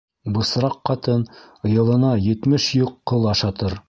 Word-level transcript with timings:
Бысраҡ 0.35 0.77
ҡатын 0.89 1.25
йылына 1.73 2.13
етмеш 2.29 2.65
йөк 2.81 2.97
ҡыл 3.13 3.33
ашатыр. 3.35 3.77